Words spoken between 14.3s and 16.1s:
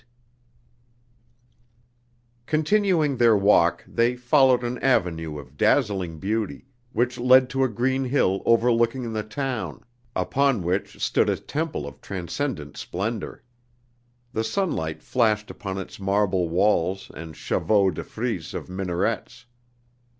The sunlight flashed upon its